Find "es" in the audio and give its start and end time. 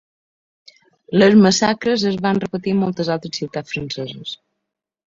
2.13-2.17